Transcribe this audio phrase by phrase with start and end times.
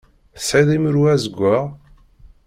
[0.35, 1.65] Tesεiḍ imru azeggaɣ?